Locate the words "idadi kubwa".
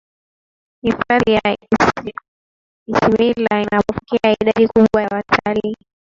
4.41-5.01